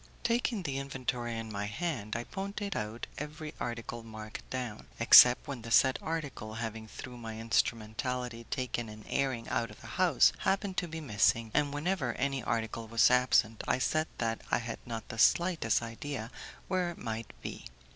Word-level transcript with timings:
Taking 0.23 0.63
the 0.63 0.79
inventory 0.79 1.37
in 1.37 1.51
my 1.51 1.65
hand, 1.65 2.15
I 2.15 2.23
pointed 2.23 2.75
out 2.75 3.05
every 3.19 3.53
article 3.59 4.01
marked 4.01 4.49
down, 4.49 4.87
except 4.99 5.47
when 5.47 5.61
the 5.61 5.69
said 5.69 5.99
article, 6.01 6.55
having 6.55 6.87
through 6.87 7.17
my 7.17 7.37
instrumentality 7.37 8.45
taken 8.45 8.89
an 8.89 9.05
airing 9.07 9.47
out 9.49 9.69
of 9.69 9.79
the 9.81 9.85
house, 10.01 10.33
happened 10.39 10.77
to 10.77 10.87
be 10.87 11.01
missing, 11.01 11.51
and 11.53 11.71
whenever 11.71 12.13
any 12.15 12.41
article 12.41 12.87
was 12.87 13.11
absent 13.11 13.63
I 13.67 13.77
said 13.77 14.07
that 14.17 14.41
I 14.49 14.57
had 14.57 14.79
not 14.87 15.07
the 15.09 15.19
slightest 15.19 15.83
idea 15.83 16.31
where 16.67 16.89
it 16.89 16.97
might 16.97 17.31
be. 17.43 17.67